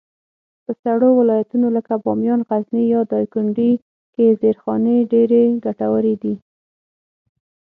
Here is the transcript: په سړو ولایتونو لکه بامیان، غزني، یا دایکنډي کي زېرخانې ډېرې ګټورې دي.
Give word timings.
په 0.65 0.71
سړو 0.83 1.09
ولایتونو 1.19 1.67
لکه 1.77 1.93
بامیان، 2.03 2.41
غزني، 2.47 2.83
یا 2.93 3.01
دایکنډي 3.11 3.71
کي 4.13 4.25
زېرخانې 4.41 4.97
ډېرې 5.11 5.43
ګټورې 5.65 6.15
دي. 6.23 6.35